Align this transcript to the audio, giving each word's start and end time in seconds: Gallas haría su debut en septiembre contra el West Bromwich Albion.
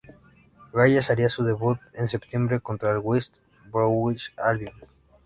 Gallas 0.73 1.11
haría 1.11 1.29
su 1.29 1.43
debut 1.43 1.77
en 1.93 2.07
septiembre 2.07 2.59
contra 2.59 2.89
el 2.89 2.97
West 2.97 3.37
Bromwich 3.71 4.33
Albion. 4.35 4.73